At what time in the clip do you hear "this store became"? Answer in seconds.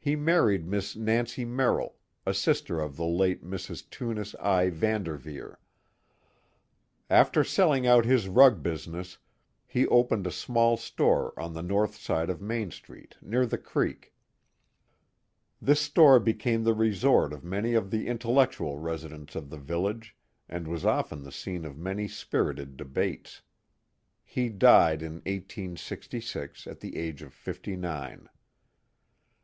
15.62-16.64